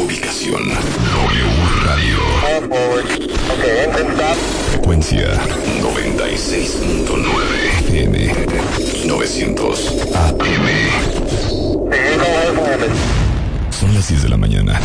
[0.00, 0.62] Ubicación.
[0.62, 1.46] W
[1.84, 2.18] Radio.
[4.70, 5.40] Frecuencia
[5.80, 7.18] 96.9
[7.80, 8.34] FM.
[9.06, 10.66] 900 AM.
[13.70, 14.80] Son las 10 de la mañana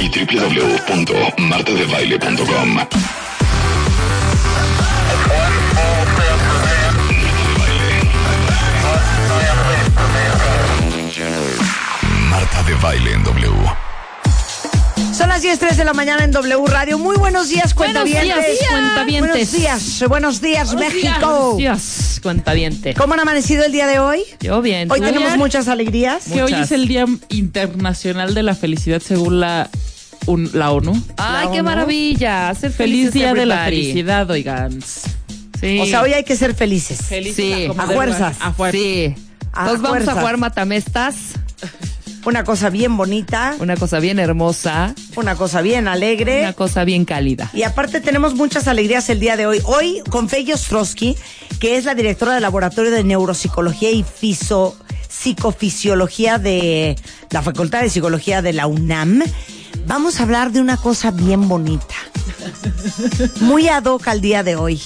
[0.00, 2.76] y www.martadebaile.com.
[12.30, 13.89] Marta de Baile en W.
[15.20, 16.98] Son las 10.03 de la mañana en W Radio.
[16.98, 18.46] Muy buenos días, Buenos cuentavientes.
[18.58, 19.30] días, cuentavientes.
[19.52, 21.54] Buenos días, buenos días, México.
[21.58, 22.94] Dios, cuentaviente.
[22.94, 24.22] ¿Cómo han amanecido el día de hoy?
[24.40, 24.90] Yo bien.
[24.90, 26.24] Hoy tenemos muchas alegrías.
[26.24, 29.68] Que hoy es el Día Internacional de la Felicidad según la,
[30.24, 30.92] un- la ONU.
[31.18, 31.64] Ay, La qué ONU.
[31.64, 32.54] maravilla.
[32.54, 33.64] Ser Feliz felices, Día de la.
[33.66, 34.80] Felicidad, oigan.
[35.60, 35.80] Sí.
[35.80, 36.98] O sea, hoy hay que ser felices.
[37.02, 38.36] Feliz Sí, a fuerzas.
[38.40, 38.80] A fuerzas.
[38.80, 39.14] Sí.
[39.52, 40.16] A Entonces vamos fuerzas.
[40.16, 41.14] a jugar matamestas.
[42.26, 44.94] Una cosa bien bonita, Una cosa bien hermosa.
[45.16, 46.40] una cosa bien alegre.
[46.42, 47.50] Una cosa bien cálida.
[47.54, 49.60] Y aparte tenemos muchas alegrías el día de hoy.
[49.64, 51.16] Hoy con Fey Ostrowski,
[51.60, 54.74] que es la directora del Laboratorio de Neuropsicología y Fiso-
[55.08, 56.96] Psicofisiología de
[57.30, 59.22] la Facultad de Psicología de la UNAM,
[59.86, 61.94] vamos a hablar de una cosa bien bonita.
[63.40, 64.80] Muy ad hoc al día de hoy.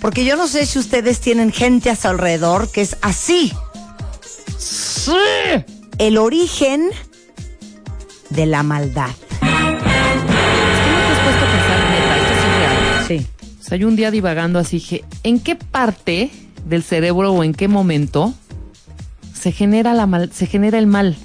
[0.00, 3.52] Porque yo no sé si ustedes tienen gente a su alrededor que es así.
[4.58, 5.12] Sí.
[5.98, 6.90] El origen
[8.30, 9.10] de la maldad.
[13.06, 13.26] Sí.
[13.60, 16.30] O sea, yo un día divagando así dije, ¿en qué parte
[16.66, 18.34] del cerebro o en qué momento
[19.34, 21.16] se genera la mal, se genera el mal?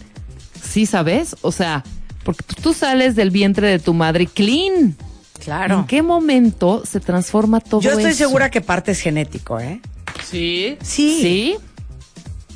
[0.61, 1.35] ¿Sí sabes?
[1.41, 1.83] O sea,
[2.23, 4.95] porque tú sales del vientre de tu madre clean.
[5.44, 5.79] Claro.
[5.79, 8.25] ¿En qué momento se transforma todo Yo estoy eso?
[8.25, 9.81] segura que parte es genético, ¿eh?
[10.23, 10.78] Sí.
[10.81, 11.19] Sí.
[11.22, 11.55] ¿Sí?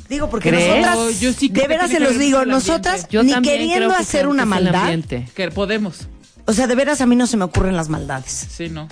[0.08, 0.86] Digo, porque ¿Crees?
[0.86, 3.08] nosotras, No, yo sí creo de veras se los digo, nosotras.
[3.10, 4.98] Yo ni queriendo hacer una maldad.
[5.34, 6.08] Que podemos.
[6.46, 8.46] o sea, de veras a mí no se me ocurren las maldades.
[8.50, 8.88] Sí, no.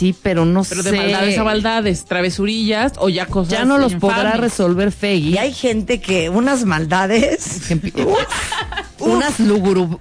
[0.00, 0.92] Sí, pero no Pero sé.
[0.92, 5.34] de maldades a maldades, travesurillas o ya cosas Ya no los podrá resolver Feggy.
[5.34, 7.60] Y hay gente que unas maldades,
[8.98, 9.38] unas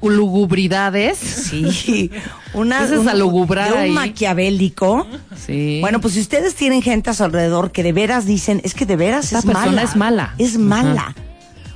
[0.01, 1.17] lugubridades.
[1.17, 2.11] sí,
[2.53, 3.91] unas un- de un ahí.
[3.91, 5.05] maquiavélico.
[5.45, 5.79] Sí.
[5.81, 8.85] Bueno, pues si ustedes tienen gente a su alrededor que de veras dicen, es que
[8.85, 9.83] de veras Esta es persona mala.
[9.83, 10.35] es mala.
[10.37, 11.15] Es mala.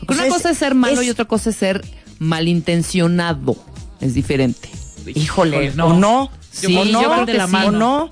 [0.07, 1.83] O Una sea, cosa es ser malo es- y otra cosa es ser
[2.19, 3.57] malintencionado.
[3.99, 4.69] Es diferente.
[5.13, 5.87] Híjole, no.
[5.87, 6.29] o no.
[6.53, 7.51] Sí, o no, yo creo que de la sí.
[7.51, 7.67] mano.
[7.67, 8.09] O no.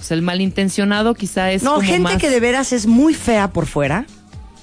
[0.00, 3.52] Sea, el malintencionado quizá es No, como gente más- que de veras es muy fea
[3.52, 4.06] por fuera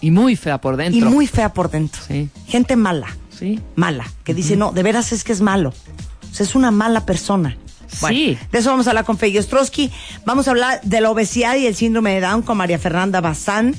[0.01, 0.97] y muy fea por dentro.
[0.99, 2.01] y muy fea por dentro.
[2.07, 2.29] Sí.
[2.47, 3.07] Gente mala.
[3.37, 3.59] Sí.
[3.75, 5.69] mala, que dice, no, de veras es que es malo.
[6.31, 7.55] O sea, es una mala persona.
[8.01, 8.37] Bueno, Sí.
[8.51, 9.91] de eso vamos a hablar con Fey Ostrowski.
[10.25, 13.75] Vamos a hablar de la obesidad y el síndrome de Down con María Fernanda Bazán,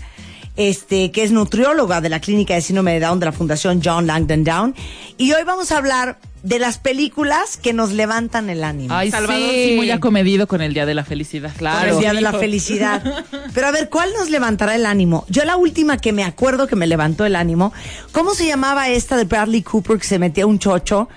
[0.58, 4.08] este, que es nutrióloga de la clínica de síndrome de Down de la Fundación John
[4.08, 4.74] Langdon Down.
[5.16, 8.92] Y hoy vamos a hablar de las películas que nos levantan el ánimo.
[8.92, 9.69] Ay, Salvador sí.
[9.69, 11.52] sí muy acomedido con el Día de la Felicidad.
[11.56, 11.94] Claro.
[11.94, 12.32] el Día de la.
[12.32, 13.24] Felicidad.
[13.54, 15.24] Pero a ver, ¿cuál nos levantará el ánimo?
[15.28, 17.72] Yo la última que me acuerdo que me levantó el ánimo,
[18.10, 21.08] ¿cómo se llamaba esta de Bradley Cooper que se metía un chocho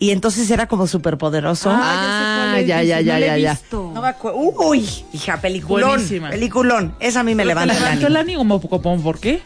[0.00, 1.70] y entonces era como superpoderoso?
[1.72, 3.58] Ah, ya, ya, ya, ya, ya.
[3.70, 4.38] No me acuerdo.
[4.38, 5.90] Uy, hija, peliculón.
[5.90, 6.30] Buenísima.
[6.30, 6.94] Peliculón.
[6.98, 8.08] Esa a mí me levanta el levantó ánimo.
[8.08, 9.02] el ánimo, ¿cómo- ¿cómo?
[9.02, 9.42] ¿por qué?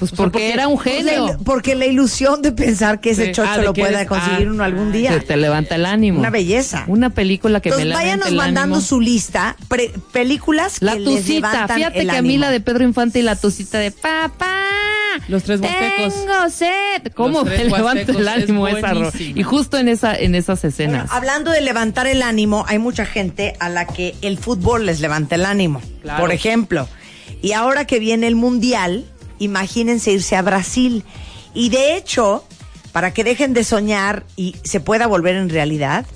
[0.00, 1.38] Pues O sea, porque porque- era un Pues la genio.
[1.44, 3.32] porque la ilusión de pensar que ese Sí.
[3.32, 5.10] chocho Ah, lo pueda eres- conseguir ah, uno algún ah, día.
[5.10, 6.18] Que te levanta el ánimo.
[6.18, 6.84] Una belleza.
[6.88, 8.88] Una película que Entonces, me levanta váyanos el mandando ánimo.
[8.88, 12.40] su lista, pre- películas La que les tucita, levantan fíjate el que a mí ánimo.
[12.40, 14.56] la de Pedro Infante y la tucita de papá.
[15.28, 16.14] Los tres huastecos.
[16.14, 17.12] Tengo sed.
[17.14, 18.92] ¿Cómo me levanta el huastecos es ánimo esa.
[19.18, 21.02] Y justo en esa, en esas escenas.
[21.02, 25.00] Bueno, hablando de levantar el ánimo, hay mucha gente a la que el fútbol les
[25.00, 25.82] levanta el ánimo.
[26.02, 26.20] Claro.
[26.20, 26.88] Por ejemplo.
[27.42, 29.04] Y ahora que viene el mundial,
[29.40, 31.04] imagínense irse a Brasil.
[31.52, 32.44] Y de hecho,
[32.92, 36.06] para que dejen de soñar y se pueda volver en realidad,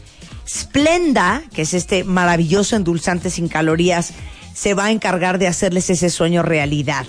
[0.46, 4.12] Splenda, que es este maravilloso endulzante sin calorías,
[4.54, 7.04] se va a encargar de hacerles ese sueño realidad.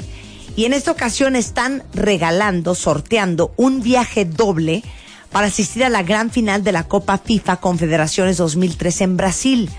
[0.55, 4.83] Y en esta ocasión están regalando, sorteando un viaje doble
[5.31, 9.69] para asistir a la gran final de la Copa FIFA Confederaciones 2003 en Brasil.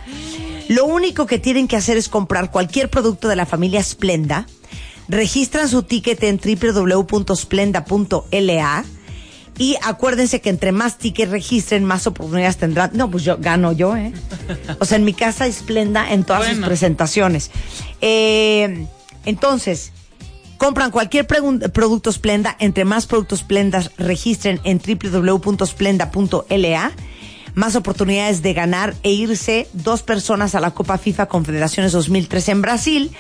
[0.69, 4.47] Lo único que tienen que hacer es comprar cualquier producto de la familia Splenda,
[5.09, 6.39] registran su ticket en
[7.57, 8.85] www.splenda.la
[9.59, 12.91] y acuérdense que entre más tickets registren, más oportunidades tendrán.
[12.93, 14.13] No, pues yo gano yo, ¿eh?
[14.81, 16.67] O sea, en mi casa Splenda en todas sus Bueno.
[16.67, 17.51] presentaciones.
[18.01, 18.87] Eh,
[19.25, 19.93] entonces,
[20.59, 26.93] Compran cualquier producto Splenda, entre más productos Splendas registren en www.splenda.la.
[27.55, 32.63] Más oportunidades de ganar e irse dos personas a la Copa FIFA Confederaciones 2003 en
[32.63, 33.11] Brasil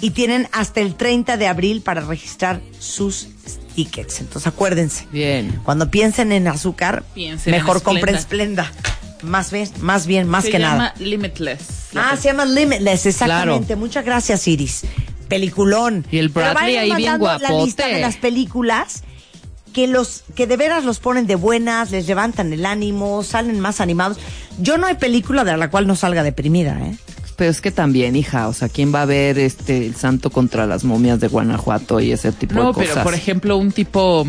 [0.00, 3.28] y tienen hasta el 30 de abril para registrar sus
[3.74, 4.20] tickets.
[4.20, 5.60] Entonces acuérdense, Bien.
[5.64, 8.72] cuando piensen en azúcar, Piensen en mejor compren Splenda.
[9.22, 10.94] Más bien, más bien, más Se que llama nada.
[10.98, 11.60] Limitless.
[11.96, 13.74] Ah, se llama Limitless, exactamente.
[13.74, 14.82] Muchas gracias, Iris.
[15.28, 16.06] Peliculón.
[16.10, 17.94] Y el Bradley ahí bien mandando La lista guapote.
[17.96, 19.02] de las películas
[19.72, 23.80] que los que de veras los ponen de buenas, les levantan el ánimo, salen más
[23.80, 24.18] animados.
[24.60, 26.96] Yo no hay película de la cual no salga deprimida, ¿eh?
[27.38, 30.66] Pero es que también, hija, o sea, ¿quién va a ver este el santo contra
[30.66, 32.88] las momias de Guanajuato y ese tipo No, de cosas?
[32.90, 34.26] pero por ejemplo, un tipo.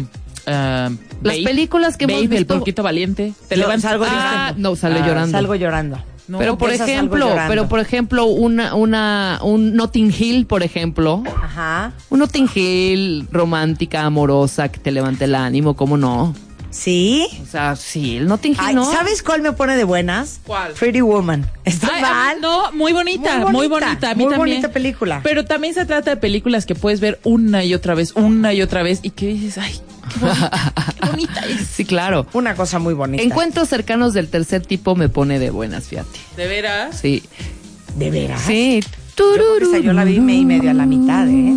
[0.47, 0.89] ah,
[1.23, 3.33] Las Babe, películas que hemos Babe, el visto- porquito valiente.
[3.49, 3.89] Te Yo levantas.
[3.91, 5.31] salgo Ah, no, sale Ah, llorando.
[5.37, 5.97] Salgo llorando.
[6.27, 7.49] No, pero por ejemplo, llorando.
[7.49, 11.93] pero por ejemplo, una, una, un Notting Hill, por ejemplo, Ajá.
[12.11, 16.35] un Notting Hill romántica, amorosa, que te levante el ánimo, ¿cómo no?
[16.71, 17.27] ¿Sí?
[17.41, 18.85] O sea, sí, el Notting Hill, Ay, ¿no?
[18.91, 20.39] ¿Sabes cuál me pone de buenas?
[20.45, 20.73] ¿Cuál?
[20.73, 21.49] Pretty Woman.
[21.65, 22.41] ¿Está Ay, mal?
[22.41, 24.11] No, muy bonita, Muy muy bonita, bonita.
[24.11, 24.57] a mí muy también.
[24.57, 25.21] bonita película.
[25.23, 28.61] Pero también se trata de películas que puedes ver una y otra vez, una y
[28.61, 29.79] otra vez, y que dices, ay,
[30.13, 30.63] qué bonita,
[31.01, 31.67] qué bonita es.
[31.73, 32.27] Sí, claro.
[32.33, 33.23] Una cosa muy bonita.
[33.23, 36.19] Encuentros cercanos del tercer tipo me pone de buenas, fíjate.
[36.37, 36.99] ¿De veras?
[36.99, 37.23] Sí.
[37.95, 38.41] ¿De veras?
[38.41, 38.81] Sí.
[39.17, 41.53] Yo esa yo la vi y medio a la mitad, ¿eh?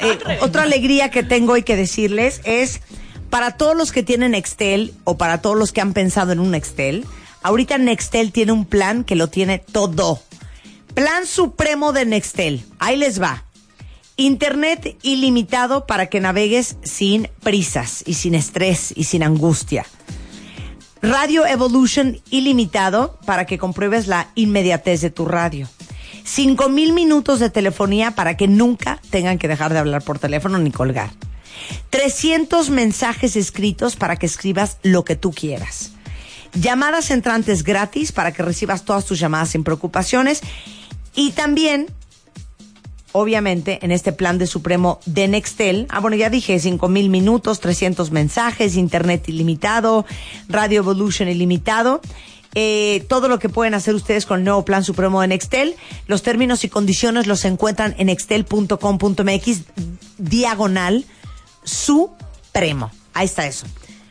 [0.00, 2.80] Eh, otra alegría que tengo y que decirles es
[3.30, 6.52] para todos los que tienen Nextel o para todos los que han pensado en un
[6.52, 7.06] Nextel,
[7.42, 10.20] ahorita Nextel tiene un plan que lo tiene todo.
[10.94, 12.64] Plan supremo de Nextel.
[12.78, 13.44] Ahí les va.
[14.16, 19.86] Internet ilimitado para que navegues sin prisas y sin estrés y sin angustia.
[21.02, 25.68] Radio Evolution ilimitado para que compruebes la inmediatez de tu radio.
[26.28, 30.58] 5 mil minutos de telefonía para que nunca tengan que dejar de hablar por teléfono
[30.58, 31.10] ni colgar.
[31.88, 35.92] 300 mensajes escritos para que escribas lo que tú quieras.
[36.52, 40.42] Llamadas entrantes gratis para que recibas todas tus llamadas sin preocupaciones.
[41.14, 41.86] Y también
[43.12, 47.58] obviamente, en este plan de Supremo de Nextel, ah, bueno, ya dije, 5 mil minutos,
[47.60, 50.04] 300 mensajes, internet ilimitado,
[50.46, 52.02] Radio Evolution ilimitado.
[52.54, 55.76] Eh, todo lo que pueden hacer ustedes con el nuevo plan supremo de Nextel.
[56.06, 59.60] Los términos y condiciones los encuentran en nextel.com.mx
[60.18, 61.04] diagonal
[61.64, 62.90] supremo.
[63.14, 63.66] Ahí está eso.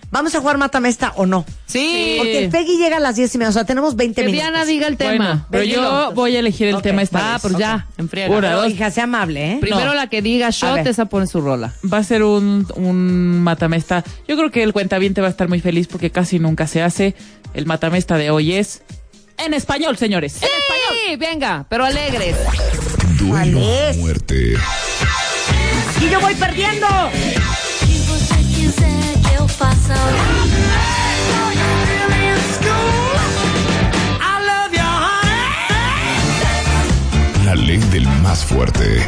[0.09, 1.45] ¿Vamos a jugar Mátame esta o no?
[1.65, 2.15] Sí.
[2.17, 4.41] Porque el Peggy llega a las 10 y media, o sea, tenemos 20 Que minutos.
[4.51, 5.25] Diana diga el tema.
[5.25, 6.81] Bueno, pero yo voy a elegir el Ok.
[6.83, 7.41] tema esta Va, vez.
[7.41, 8.29] pues ya, enfriega.
[8.29, 8.71] Una, Pero, dos.
[8.71, 9.57] hija, sea amable, ¿eh?
[9.59, 9.93] Primero No.
[9.95, 10.87] la que diga shot, ver.
[10.87, 11.73] esa pone su rola.
[11.91, 14.03] Va a ser un, un matamesta.
[14.29, 17.13] Yo creo que el cuentaviente va a estar muy feliz porque casi nunca se hace.
[17.53, 18.83] El matamesta de hoy es
[19.37, 20.37] en español, señores.
[20.37, 20.95] En español.
[21.09, 22.35] Sí, venga, pero alegres.
[23.19, 23.97] Duelo ¿Cuál a es?
[23.97, 24.53] muerte.
[26.01, 26.87] Y yo voy perdiendo.
[26.87, 29.06] que eu faça.
[37.45, 39.05] La ley del más fuerte.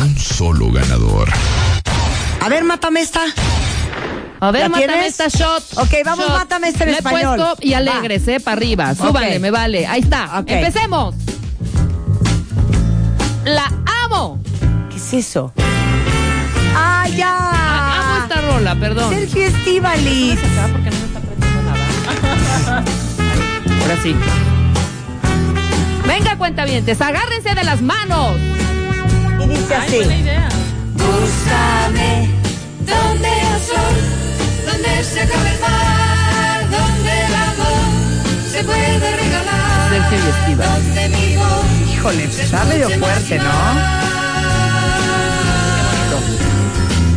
[0.00, 1.28] Un solo ganador.
[2.40, 3.20] A ver, mátame esta.
[4.40, 5.20] A ver, ¿La mátame tienes?
[5.20, 5.62] esta shot.
[5.76, 6.38] Ok, vamos, Shot.
[6.38, 7.36] mátame esta en Le español.
[7.36, 8.94] puesto y alegres, eh, para arriba.
[8.94, 9.86] Súbale, me vale.
[9.86, 10.42] Ahí está.
[10.46, 11.14] Empecemos.
[13.54, 13.68] La
[14.04, 14.40] amo.
[14.90, 15.52] ¿Qué es eso?
[16.76, 17.36] ¡Ah, ya!
[17.36, 19.12] Ah, amo esta rola, perdón.
[19.12, 19.42] Sergio
[20.68, 22.84] porque no me está aprendiendo nada.
[23.82, 24.14] Ahora sí.
[26.06, 28.36] Venga, cuentavientes, agárrense de las manos.
[29.42, 30.22] Y dice Ay, buena así.
[30.22, 30.48] idea.
[30.94, 32.28] Búscame
[32.86, 33.96] donde el sol,
[34.64, 37.82] donde se acaba el mar, donde el amor
[38.48, 39.90] se puede regalar.
[39.90, 40.84] Sergio y Estíbaliz.
[40.84, 41.69] Donde mi voz
[42.00, 43.44] Híjole, pues está medio fuerte, ¿no?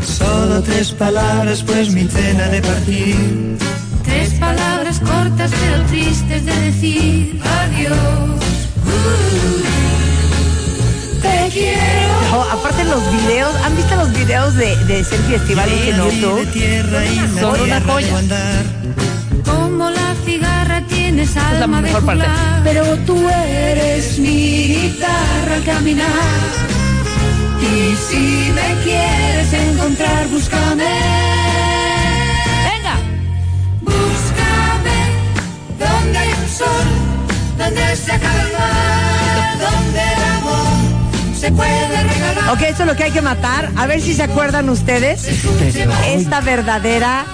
[0.06, 3.58] Solo tres palabras, pues mi cena de partir.
[4.04, 8.42] Tres palabras cortas pero tristes de decir adiós.
[11.22, 12.22] Te quiero.
[12.32, 17.40] No, aparte los videos, ¿han visto los videos de, de Sergio Estíbaliz en YouTube?
[17.40, 18.10] Son una joya.
[21.14, 22.24] Tienes la alma de mejor parte.
[22.24, 26.08] jugar, pero tú eres mi guitarra al caminar.
[27.62, 30.92] Y si me quieres encontrar, búscame.
[32.70, 32.96] Venga.
[33.82, 34.98] Búscame
[35.80, 36.88] donde hay un sol,
[37.58, 42.54] donde se acaba el mar, donde el amor se puede regalar.
[42.54, 43.70] Ok, eso es lo que hay que matar.
[43.76, 45.28] A ver si se acuerdan ustedes.
[46.08, 47.26] Esta verdadera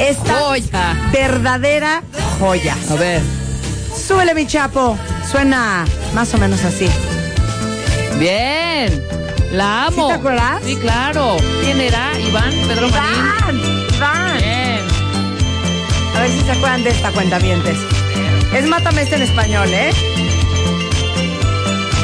[0.00, 1.10] Esta Joya.
[1.12, 2.02] verdadera
[2.38, 2.74] joya.
[2.90, 3.20] A ver.
[3.94, 4.96] Súbele, mi chapo.
[5.30, 6.88] Suena más o menos así.
[8.18, 9.04] Bien.
[9.52, 10.06] La amo.
[10.06, 10.62] ¿Sí te acuerdas?
[10.64, 11.36] Sí, claro.
[11.62, 12.18] ¿Quién era?
[12.18, 13.14] Iván, Pedro Marín.
[13.14, 13.60] Iván,
[13.94, 14.38] Iván.
[14.38, 14.80] Bien.
[16.16, 17.38] A ver si se acuerdan de esta cuenta
[18.54, 19.90] Es Mátame este en español, ¿eh?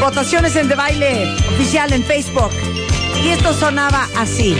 [0.00, 2.50] Votaciones en De Baile oficial en Facebook.
[3.24, 4.54] Y esto sonaba así.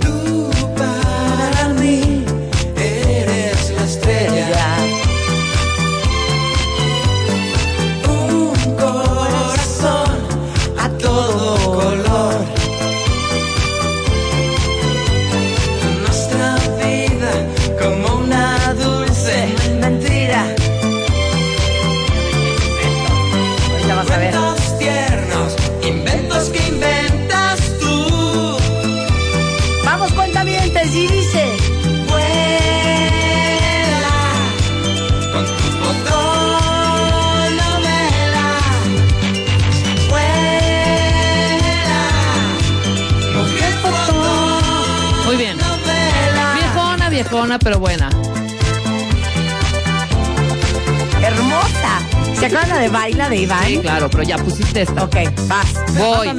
[0.00, 2.17] Tú para mí
[4.10, 4.87] eres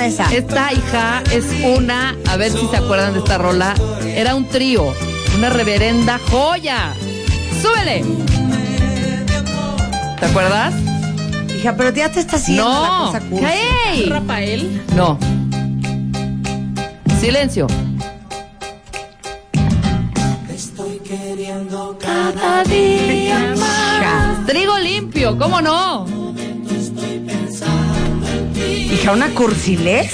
[0.10, 0.34] esa.
[0.34, 1.46] Esta hija es
[1.78, 3.74] una, a ver si se acuerdan de esta rola.
[4.04, 4.94] Era un trío,
[5.38, 6.94] una reverenda joya.
[7.62, 8.04] ¡Súbele!
[10.20, 10.74] ¿Te acuerdas?
[11.58, 13.06] Hija, pero ya te está haciendo la No.
[13.06, 13.22] cosa.
[13.86, 14.06] ¡Hey!
[14.10, 14.82] Rafael.
[14.96, 15.18] No.
[17.20, 17.68] Silencio.
[20.54, 26.06] Estoy queriendo Cada día Hija, Trigo limpio, ¿cómo no?
[28.94, 30.12] Hija, una cursilés.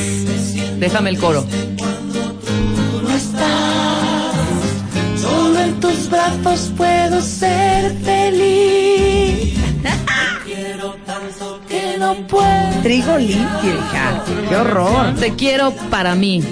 [0.80, 1.46] Déjame el coro.
[5.20, 9.54] Solo en tus brazos puedo ser feliz.
[10.46, 12.82] Quiero tanto que no puedo.
[12.84, 14.24] Trigo limpio, hija.
[14.50, 15.16] Qué horror.
[15.16, 16.44] Te quiero para mí.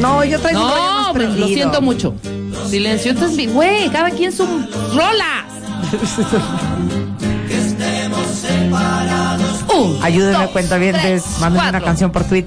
[0.00, 2.14] No, yo traigo No, lo siento mucho.
[2.68, 3.12] Silencio.
[3.12, 4.44] Entonces, mi- güey, cada quien su
[4.94, 5.46] rolas.
[9.76, 11.02] Un, Ayúdenme, dos, cuentavientes.
[11.02, 12.46] tres, Mándenme una canción por tweet.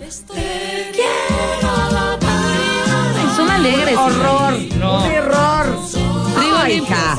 [3.36, 3.98] Son alegres.
[3.98, 4.54] Horror.
[4.80, 5.04] No.
[5.06, 5.80] Un error.
[5.92, 6.96] Trigo Ay, limpio.
[6.96, 7.18] hija.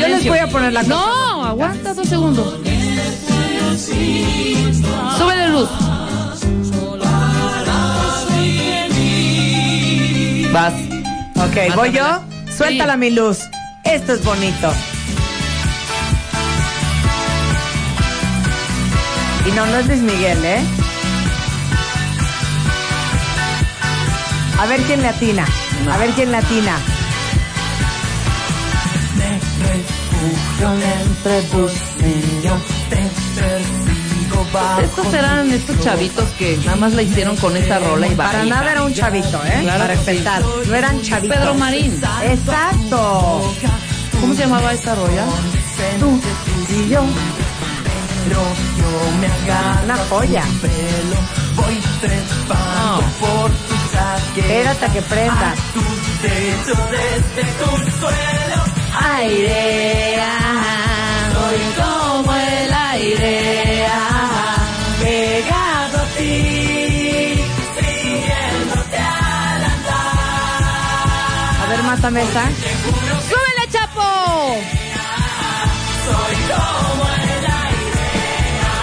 [0.00, 0.94] Yo les voy a poner la cosa.
[0.94, 2.54] No, aguanta dos segundos.
[5.18, 5.68] Sube luz.
[10.52, 10.72] Vas.
[11.36, 12.20] Ok, ¿voy yo?
[12.56, 12.98] Suéltala Sí.
[12.98, 13.38] mi luz.
[13.84, 14.72] Esto es bonito.
[19.46, 20.60] Y no, no es Luis Miguel, ¿eh?
[24.58, 25.46] A ver quién le atina.
[25.90, 26.78] A ver quién le atina.
[30.58, 32.56] entre tus y yo
[32.88, 38.08] te persigo bajo Estos eran estos chavitos que nada más la hicieron con esta rola
[38.08, 38.24] y va.
[38.26, 39.58] Para nada era un chavito, ¿eh?
[39.62, 40.10] Claro Para sí.
[40.10, 40.42] empezar.
[40.42, 41.36] No eran chavitos.
[41.36, 42.00] Pedro Marín.
[42.24, 43.54] Exacto.
[44.20, 45.26] ¿Cómo se llamaba esta rola?
[46.00, 46.20] Tú
[46.74, 47.04] y yo.
[48.28, 48.42] Pero
[48.76, 48.90] yo
[49.20, 50.44] me agarro Una joya.
[50.60, 51.16] pelo
[51.56, 53.08] Voy trepando No.
[53.20, 55.54] por tus saques Espérate a que prenda.
[55.74, 58.62] tus techos desde tu suelo
[59.18, 64.56] Aire, ah, soy como el aire, ah,
[65.00, 67.40] Pegado a ti
[67.78, 72.44] Siguiéndote al andar A ver, mátame esa.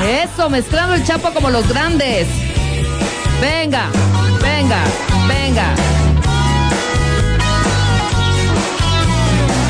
[0.06, 2.28] Eso, mezclando el Chapo como los grandes.
[3.40, 3.88] Venga,
[4.42, 4.84] venga,
[5.28, 5.74] venga.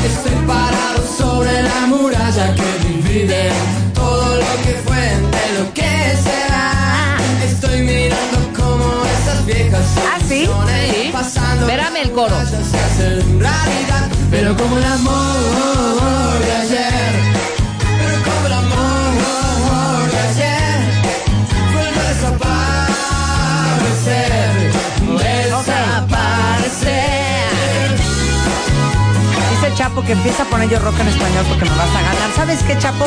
[0.04, 3.50] Estoy parado sobre la muralla que divide
[3.94, 7.16] todo lo que fue de lo que será.
[7.44, 10.46] Estoy mirando como esas viejas ¿Ah, sí?
[10.46, 11.10] Sí.
[11.12, 11.66] pasando.
[11.66, 12.34] Espérame el coro.
[12.44, 16.34] Se hacen realidad, pero como el amor
[29.50, 32.30] Dice Chapo que empieza a poner yo rock en español porque me vas a ganar.
[32.34, 33.06] ¿Sabes qué, Chapo?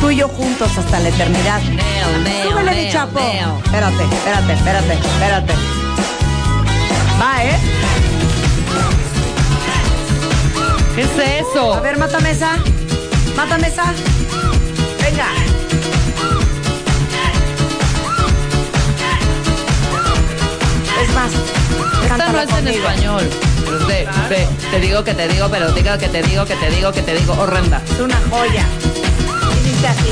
[0.00, 1.60] Tú y yo juntos hasta la eternidad.
[2.42, 3.18] Súbele, mi Chapo.
[3.64, 5.54] Espérate, espérate, espérate, espérate.
[7.20, 7.58] Va, ¿eh?
[10.94, 11.74] ¿Qué es eso?
[11.74, 12.56] A ver, mátame esa.
[13.36, 13.92] Mátame esa.
[15.02, 15.28] Venga.
[22.42, 23.28] Es en español.
[24.70, 27.14] Te digo que te digo, pero digo que te digo, que te digo, que te
[27.16, 27.32] digo.
[27.32, 27.82] Horrenda.
[27.84, 28.64] Es una joya.
[29.56, 30.10] Y dice así.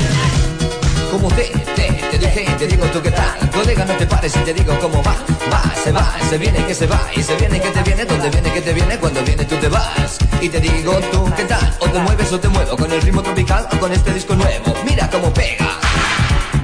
[1.09, 1.43] Como te,
[1.75, 3.49] te, te dije, te digo tú qué tal.
[3.51, 5.15] Colega, no te pares y te digo cómo va.
[5.53, 6.99] Va, se va, se viene que se va.
[7.15, 9.69] Y se viene que te viene, donde viene que te viene, cuando viene tú te
[9.69, 10.17] vas.
[10.41, 11.77] Y te digo tú qué tal.
[11.79, 14.75] O te mueves o te muevo con el ritmo tropical o con este disco nuevo.
[14.83, 15.79] Mira cómo pega.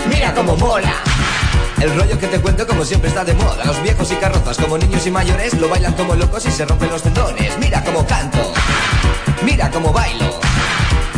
[0.09, 1.12] Mira cómo mola.
[1.83, 3.65] El rollo que te cuento como siempre está de moda.
[3.65, 6.89] Los viejos y carrozas como niños y mayores lo bailan como locos y se rompen
[6.89, 7.57] los tendones.
[7.59, 8.53] Mira cómo canto.
[9.43, 10.42] Mira cómo bailo.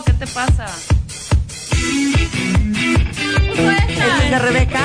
[0.00, 0.64] No, ¿qué te pasa?
[3.88, 4.80] Esta es de Rebeca.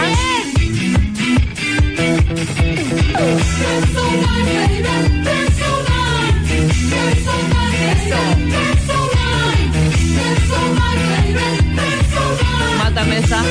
[12.78, 13.44] Mátame esa.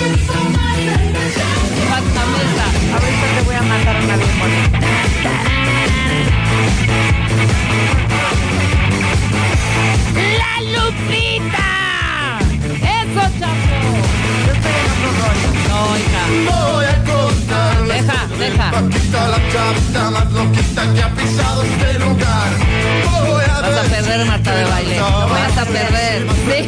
[1.88, 2.66] Mátame esa.
[2.92, 4.80] Ahorita te voy a matar una bien bonita.
[10.64, 12.38] ¡La Lupita!
[12.80, 13.78] ¡Eso, chapo!
[15.68, 16.22] No, hija.
[16.48, 16.88] Voy a
[17.86, 18.70] Deja, deja.
[18.70, 22.50] Paquita la chavita más loquita que ha pisado este lugar.
[23.26, 25.00] Voy a Vas a perder, Marta de baile.
[25.00, 26.26] Vas a perder.
[26.46, 26.60] Sí.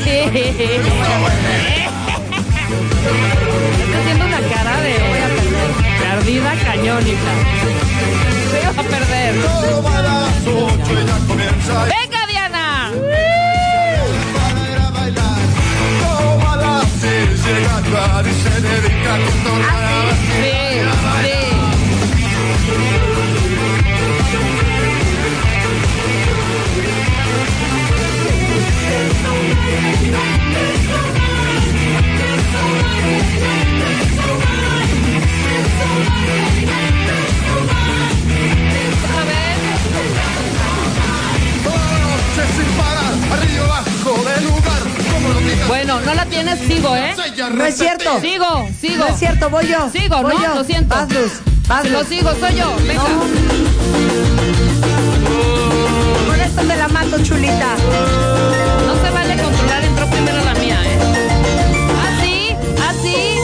[3.80, 5.70] Estás haciendo una cara de voy a perder.
[6.00, 7.32] Perdida cañónica.
[8.50, 9.34] Se va a perder.
[9.42, 12.05] Todo a las ocho y ya comienza
[17.96, 20.76] viva y se dedica a controlar a la sí,
[42.56, 43.85] Sin parar, arriba, abajo
[46.00, 47.14] no la tienes, sigo, ¿eh?
[47.52, 48.20] No es cierto.
[48.20, 48.96] Sigo, sigo.
[49.04, 49.90] No es cierto, voy yo.
[49.90, 50.42] Sigo, voy ¿no?
[50.42, 50.54] yo.
[50.54, 50.94] Lo siento.
[50.94, 51.32] Vas, Luz.
[51.68, 52.74] Vas, Lo sigo, soy yo.
[52.86, 53.02] Venga.
[56.26, 57.76] Con esto te la mato, chulita.
[58.86, 60.98] No se vale controlar, entró primero la mía, ¿eh?
[62.08, 62.56] Así,
[62.88, 63.38] así.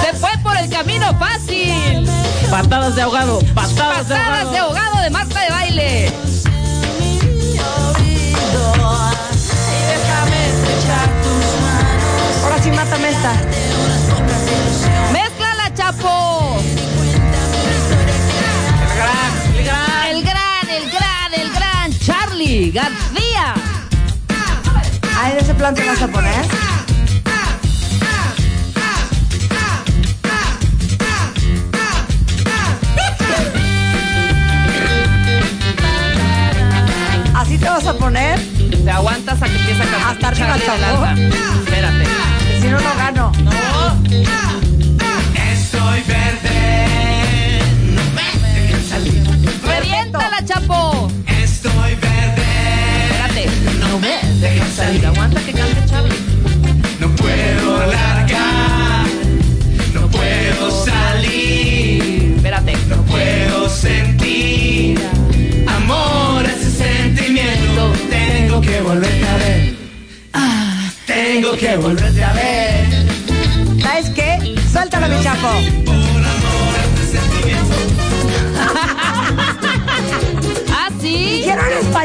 [0.00, 2.08] Se fue por el camino fácil.
[2.50, 4.50] Patadas de ahogado, patadas de Pasadas ahogado.
[4.52, 6.12] de ahogado de Marta de baile.
[12.72, 13.32] Mátame esta.
[15.12, 16.56] Mézclala, Chapo.
[18.90, 23.54] El gran, El gran, el gran, el gran Charlie García.
[25.16, 26.73] Ah, ¿en ese plan te vas a poner?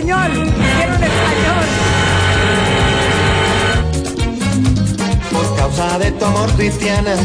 [0.09, 0.53] Español.
[0.77, 1.65] Quiero en español.
[5.31, 7.15] Por causa de tu amor cristiana.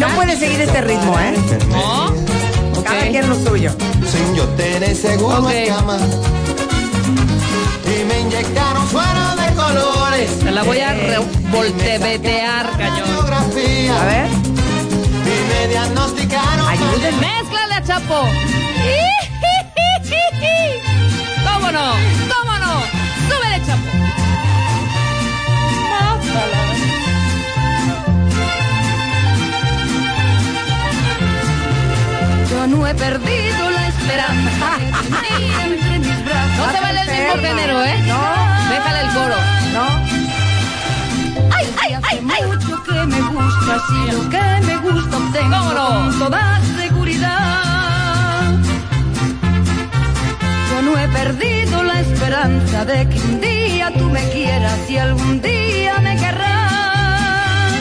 [0.00, 1.34] No puedes seguir este ritmo, ¿eh?
[1.70, 2.06] ¿No?
[2.78, 2.84] Ok.
[2.84, 3.72] Cada quien lo suyo.
[4.10, 5.50] Sin yo tener seguro Ok.
[5.50, 5.98] en cama.
[7.84, 10.38] Y me inyectaron suero de colores.
[10.38, 13.10] Te la voy a revoltevetear, cañón.
[13.30, 14.28] A ver.
[14.30, 16.68] Y me diagnosticaron.
[16.68, 17.20] Ayúdenme.
[17.42, 18.26] ¡Mézclale a Chapo!
[21.70, 21.92] ¿Cómo no?
[22.34, 22.82] ¿Cómo no?
[23.28, 23.90] ¡Súbele, Chapo!
[32.50, 34.78] Yo no perdido la esperanza
[35.20, 36.58] que entre mis brazos.
[36.58, 37.98] No se vale el mismo género, ¿eh?
[38.08, 38.18] No.
[38.68, 39.36] Déjale el coro.
[39.72, 39.86] ¿No?
[41.54, 44.69] Ay, ay, hace mucho que me gustas y lo que me
[52.80, 57.72] esperanza de que un día tú me quieras y algún día me querrás.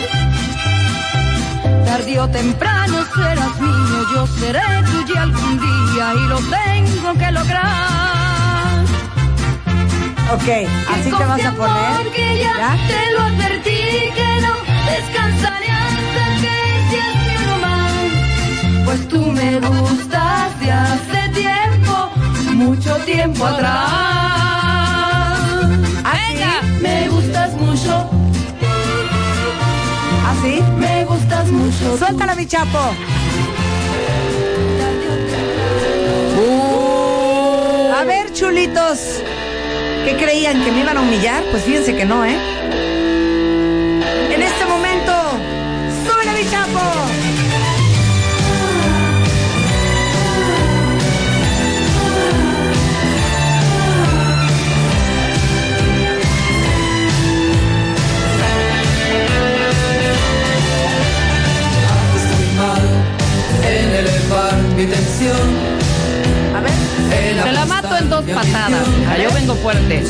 [1.85, 8.85] Tarde o temprano serás mío, yo seré tuya algún día y lo tengo que lograr.
[10.33, 10.49] Ok,
[10.93, 12.11] así te vas a poner.
[12.15, 12.77] Que ya, ¿Ya?
[12.87, 13.81] te lo advertí
[14.17, 14.53] que no
[14.91, 16.55] descansaré hasta que
[16.89, 18.85] seas mi más.
[18.85, 22.11] Pues tú me gustas de hace tiempo,
[22.53, 24.38] mucho tiempo atrás.
[26.81, 28.09] Me gustas mucho,
[30.29, 30.61] ¿Así?
[30.77, 31.97] me gustas mucho.
[31.97, 32.79] Suéltala, mi chapo.
[37.93, 38.99] A ver, chulitos.
[40.05, 40.63] ¿Qué creían?
[40.63, 41.43] ¿Que me iban a humillar?
[41.51, 42.37] Pues fíjense que no, ¿eh?
[67.09, 68.87] Te la mato en dos patadas.
[69.09, 70.03] Ah, yo vengo fuerte.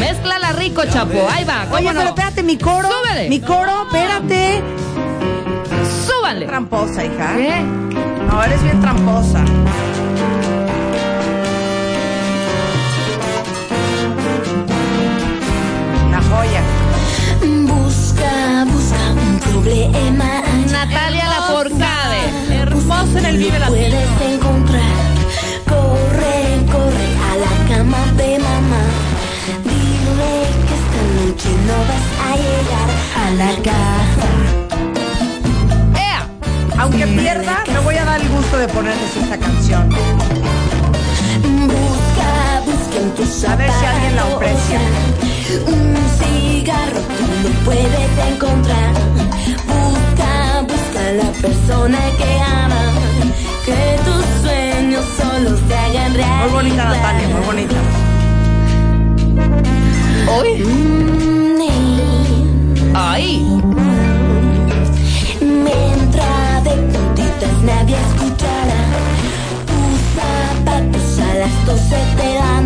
[0.00, 1.28] Mézclala rico, chapo.
[1.30, 1.64] Ahí va.
[1.64, 2.00] ¿Cómo Oye, no?
[2.00, 2.88] pero espérate, mi coro.
[2.90, 3.28] Súbele.
[3.28, 4.62] Mi coro, espérate.
[6.06, 6.46] Súbanle.
[6.46, 7.34] Tramposa, hija.
[7.36, 7.60] ¿Qué?
[8.26, 9.44] No, eres bien tramposa.
[16.06, 16.62] Una joya.
[17.66, 20.42] Busca, busca un problema.
[20.70, 22.22] Natalia Lafourcade.
[22.60, 24.47] Hermosa en el Vive Latino.
[31.68, 32.88] No vas a llegar
[33.22, 34.30] a la casa.
[36.08, 36.20] ¡Ea!
[36.78, 39.90] Aunque pierda, me voy a dar el gusto de ponerles esta canción.
[41.74, 42.30] Busca,
[42.64, 44.80] busca en tus A ver si alguien la aprecia.
[45.66, 48.92] Un cigarro tú lo puedes encontrar.
[49.72, 52.84] Busca, busca la persona que ama.
[53.66, 56.44] Que tus sueños solo se hagan realidad.
[56.44, 57.76] Muy bonita, Natalia, muy bonita.
[60.30, 60.64] Hoy.
[60.64, 61.47] Mm,
[62.94, 63.44] Ay.
[65.40, 68.82] Mientras de puntitas nadie escuchará
[69.66, 72.60] tus zapatos a las 12 de la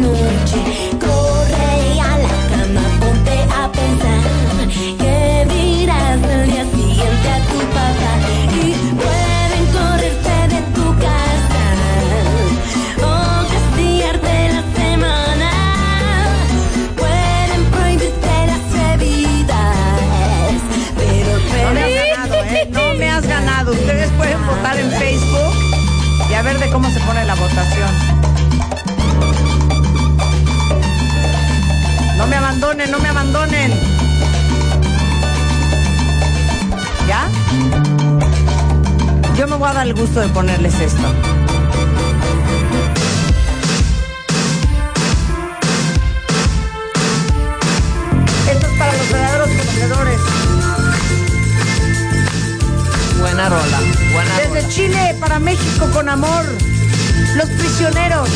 [53.42, 53.80] Buena rola.
[54.12, 54.68] Buena Desde rola.
[54.68, 56.44] Chile para México con amor.
[57.34, 58.28] Los prisioneros.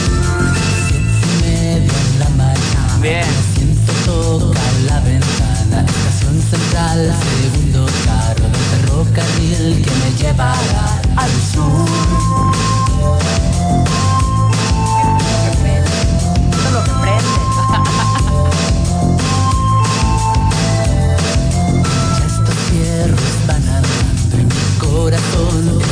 [3.01, 3.25] Bien.
[3.55, 3.93] Siento
[4.41, 5.87] tocar la ventana.
[5.87, 13.36] Estación central, segundo carro del ferrocarril que me llevará al sur.
[24.97, 25.83] Corazón.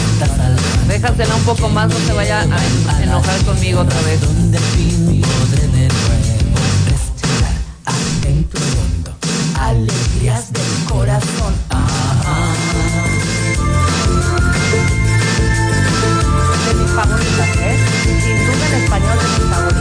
[0.88, 4.20] Déjasela un poco más, no se vaya a enojar conmigo otra vez.
[4.20, 9.10] Donde fin podré de nuevo respirar adentro hondo.
[9.60, 11.54] Alegrías del corazón.
[16.64, 17.76] De mis favoritas, ¿eh?
[18.24, 19.73] Sin duda en español de mis favoritas.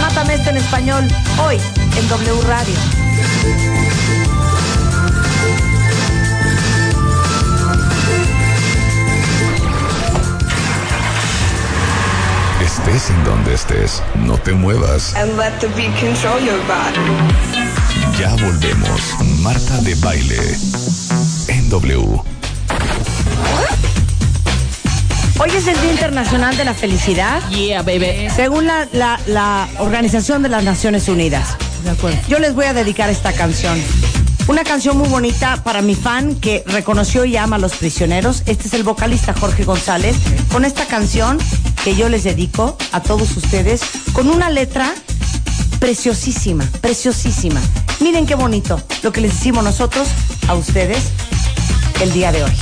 [0.00, 1.06] Mátame este en español,
[1.40, 1.56] hoy
[1.96, 2.74] en W Radio.
[12.60, 15.14] Estés en donde estés, no te muevas.
[15.14, 16.98] And let the beat control your body.
[18.18, 19.14] Ya volvemos.
[19.42, 20.56] Marta de baile.
[21.46, 22.39] En W.
[25.42, 28.28] Hoy es el Día Internacional de la Felicidad, Yeah, baby.
[28.34, 31.56] según la, la- la Organización de las Naciones Unidas.
[31.84, 32.18] De acuerdo.
[32.28, 33.80] Yo les voy a dedicar esta canción.
[34.48, 38.42] Una canción muy bonita para mi fan que reconoció y ama a los prisioneros.
[38.46, 40.16] Este es el vocalista Jorge González
[40.52, 41.38] con esta canción
[41.84, 43.80] que yo les dedico a todos ustedes
[44.12, 44.92] con una letra
[45.78, 47.60] preciosísima, preciosísima.
[48.00, 50.08] Miren qué bonito lo que les decimos nosotros
[50.48, 50.98] a ustedes
[52.02, 52.52] el día de hoy.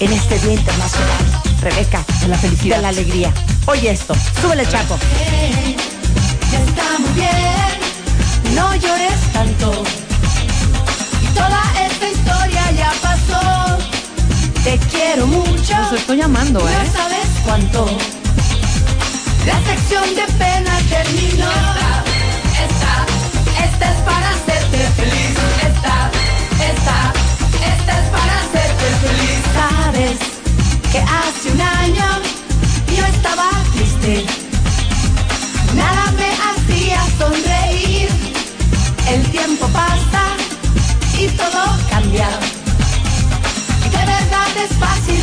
[0.00, 3.32] En este Día Internacional, Rebeca, de la felicidad, de la alegría.
[3.66, 4.98] Oye esto, súbele chapo.
[6.50, 9.82] Ya está muy bien, no llores tanto.
[11.34, 13.78] Toda esta historia ya pasó.
[14.64, 15.76] Te quiero mucho.
[15.78, 16.90] Los estoy llamando, No ¿eh?
[16.92, 17.86] sabes cuánto.
[19.46, 21.50] La sección de pena terminó.
[22.64, 23.06] Esta,
[23.64, 25.29] esta es para hacerte feliz.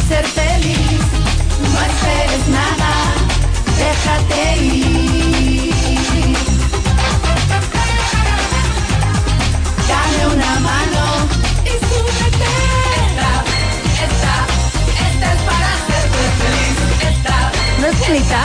[0.07, 1.01] Ser feliz.
[1.73, 2.91] No esperes nada,
[3.77, 5.73] déjate ir.
[9.87, 11.03] Dame una mano
[11.65, 12.53] y súbete.
[13.03, 13.31] Esta,
[14.05, 14.33] esta,
[15.09, 16.77] esta es para hacerte feliz.
[17.09, 17.35] Esta,
[17.81, 18.41] ¿No es bonita?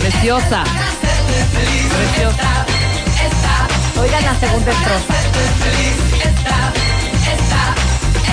[0.00, 0.58] Preciosa.
[0.64, 1.86] para hacerte feliz.
[1.92, 2.50] Preciosa.
[3.24, 5.14] Esta, esta, Oigan la segunda estrofa.
[6.28, 6.58] esta,
[7.34, 7.62] esta,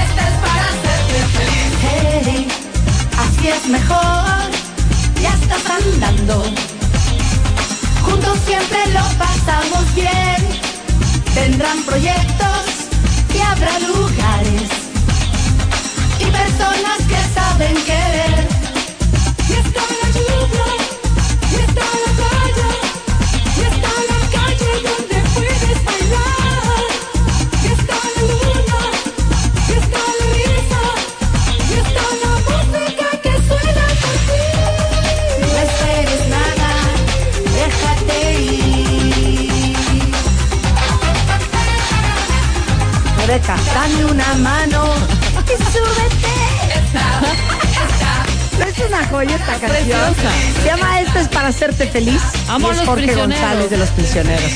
[0.03, 1.71] esta es para hacerte feliz.
[1.83, 2.47] Hey,
[3.41, 4.51] así es mejor,
[5.19, 6.43] ya estás andando.
[8.03, 10.61] Juntos siempre lo pasamos bien.
[11.33, 12.65] Tendrán proyectos
[13.33, 14.69] y habrá lugares
[16.19, 18.40] y personas que saben querer.
[43.47, 44.93] Dame una mano
[45.45, 46.31] y súbete.
[48.67, 49.69] Es una joya esta canción.
[49.69, 50.31] Preciosa.
[50.61, 52.21] Se llama Esto es para hacerte feliz.
[52.47, 53.15] Amo y es Jorge.
[53.15, 54.51] González de los prisioneros.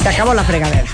[0.00, 0.84] Se acabó la fregadera.